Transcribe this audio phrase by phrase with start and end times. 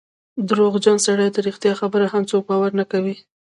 [0.37, 3.15] د درواغجن سړي په رښتیا خبره هم څوک باور نه کوي.